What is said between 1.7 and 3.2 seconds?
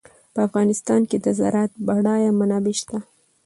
بډایه منابع شته.